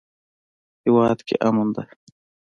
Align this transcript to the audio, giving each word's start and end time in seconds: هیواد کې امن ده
هیواد 0.83 1.19
کې 1.27 1.35
امن 1.47 1.67
ده 1.75 1.83